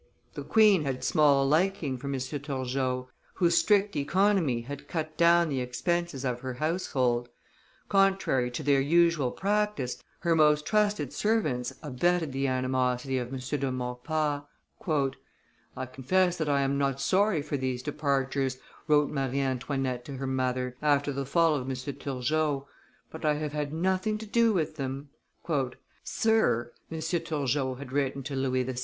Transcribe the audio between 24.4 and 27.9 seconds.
with them." "Sir," M. Turgot